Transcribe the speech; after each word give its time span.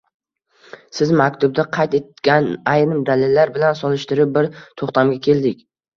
Siz 0.99 1.11
maktubda 1.19 1.65
qayd 1.77 1.97
etgan 1.99 2.49
ayrim 2.73 3.03
dalillar 3.11 3.53
bilan 3.59 3.79
solishtirib 3.83 4.33
bir 4.39 4.49
to‘xtamga 4.63 5.21
keldik. 5.29 5.63